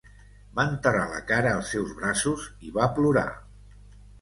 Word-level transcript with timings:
Va 0.59 0.63
enterrar 0.69 1.03
la 1.11 1.19
cara 1.31 1.51
als 1.57 1.73
seus 1.75 1.93
braços 1.99 2.49
i 2.71 2.75
va 2.79 2.89
plorar. 2.99 3.29